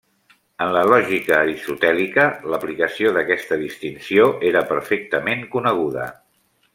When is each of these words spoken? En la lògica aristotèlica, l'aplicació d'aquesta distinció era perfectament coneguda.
En 0.63 0.71
la 0.75 0.79
lògica 0.91 1.35
aristotèlica, 1.39 2.25
l'aplicació 2.53 3.13
d'aquesta 3.19 3.61
distinció 3.67 4.27
era 4.53 4.67
perfectament 4.75 5.49
coneguda. 5.57 6.09